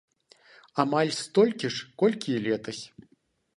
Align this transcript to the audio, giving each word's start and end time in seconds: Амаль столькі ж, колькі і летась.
Амаль 0.83 1.11
столькі 1.17 1.71
ж, 1.77 1.87
колькі 2.05 2.29
і 2.37 2.43
летась. 2.49 2.83